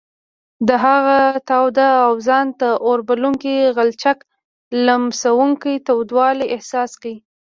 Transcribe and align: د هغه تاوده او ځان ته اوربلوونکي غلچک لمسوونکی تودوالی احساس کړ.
د 0.67 0.69
هغه 0.85 1.17
تاوده 1.49 1.87
او 2.05 2.11
ځان 2.27 2.47
ته 2.59 2.69
اوربلوونکي 2.87 3.55
غلچک 3.77 4.17
لمسوونکی 4.85 5.73
تودوالی 5.87 6.45
احساس 6.55 6.91
کړ. 7.01 7.13